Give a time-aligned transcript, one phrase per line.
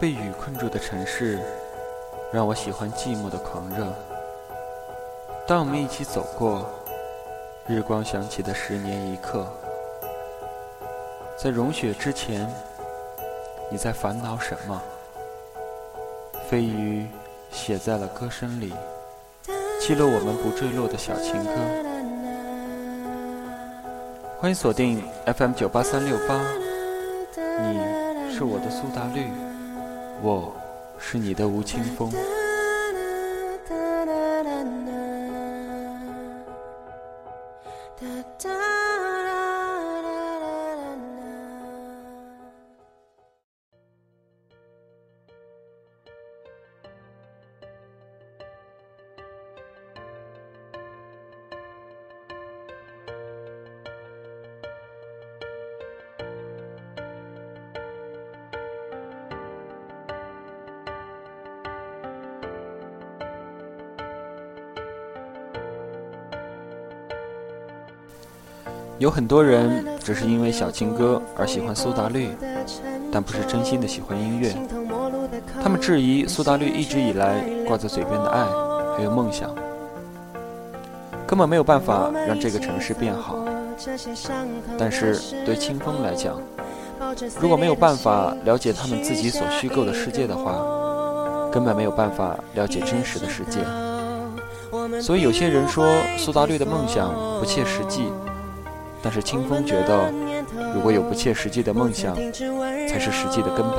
[0.00, 1.38] 被雨困住的城市，
[2.32, 3.86] 让我喜欢寂寞的狂热。
[5.46, 6.66] 当我们一起走过
[7.66, 9.46] 日光响起的十年一刻，
[11.36, 12.50] 在融雪之前，
[13.70, 14.80] 你在烦恼什么？
[16.48, 17.06] 飞鱼
[17.52, 18.72] 写在了歌声里，
[19.82, 21.52] 记录我们不坠落的小情歌。
[24.38, 26.40] 欢迎锁定 FM 九八三六八，
[27.36, 29.49] 你是我的苏打绿。
[30.22, 30.54] 我
[30.98, 32.12] 是你的吴青峰。
[69.00, 72.28] 有很多人只是因为小情歌而喜欢苏打绿，
[73.10, 74.54] 但不是真心的喜欢音乐。
[75.62, 78.44] 他们质疑苏打绿一直以来挂在嘴边的爱
[78.94, 79.54] 还有梦想，
[81.26, 83.42] 根本没有办法让这个城市变好。
[84.78, 86.38] 但是对清风来讲，
[87.40, 93.60] 如果没有办法了解他们自己所虚构的世界的话，根本没有办法了解真实的世界。
[95.00, 95.86] 所以有些人说
[96.18, 98.02] 苏打绿的梦想不切实际。
[99.02, 100.12] 但是清风觉得，
[100.74, 103.78] 如果有不切实际的梦想，才是实际的根本。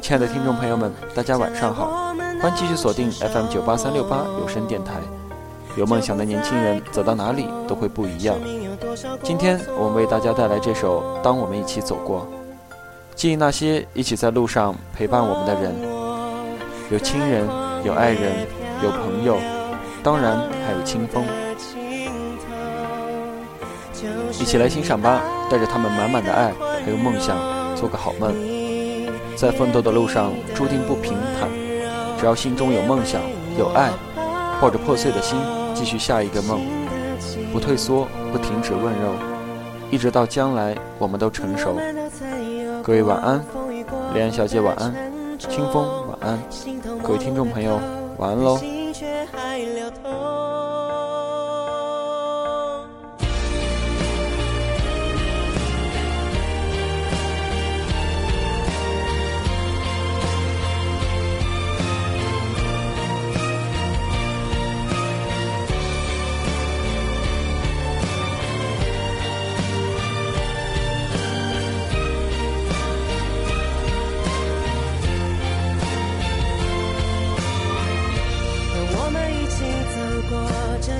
[0.00, 4.94] 亲爱的听众朋友们，大家晚上好，欢迎继续锁定 FM 九八三六八有声电台。
[5.76, 8.36] 有梦想的年轻人走到哪里都会不一样。
[9.22, 12.26] 今天我们为大家带来这首《当我们一起走过》，
[13.14, 15.74] 记忆那些一起在路上陪伴我们的人，
[16.90, 17.46] 有亲人，
[17.84, 18.46] 有爱人，
[18.82, 19.36] 有朋友，
[20.02, 21.24] 当然还有清风。
[24.40, 26.52] 一起来欣赏吧，带着他们满满的爱，
[26.84, 27.36] 还有梦想，
[27.76, 28.32] 做个好梦。
[29.36, 31.48] 在奋斗的路上，注定不平坦。
[32.18, 33.20] 只要心中有梦想，
[33.56, 33.90] 有爱，
[34.60, 35.38] 抱着破碎的心，
[35.74, 36.60] 继续下一个梦，
[37.52, 39.14] 不退缩，不停止温柔，
[39.90, 41.78] 一直到将来，我们都成熟。
[42.82, 43.44] 各位晚安，
[44.14, 44.92] 李安小姐晚安，
[45.38, 46.38] 清风晚安，
[47.02, 47.80] 各位听众朋友
[48.16, 48.58] 晚安喽。